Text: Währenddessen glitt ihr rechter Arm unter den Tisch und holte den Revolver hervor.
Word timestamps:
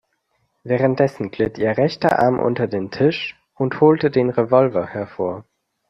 Währenddessen 0.63 1.29
glitt 1.29 1.59
ihr 1.59 1.77
rechter 1.77 2.17
Arm 2.17 2.39
unter 2.39 2.65
den 2.65 2.89
Tisch 2.89 3.39
und 3.53 3.81
holte 3.81 4.09
den 4.09 4.31
Revolver 4.31 4.87
hervor. 4.87 5.45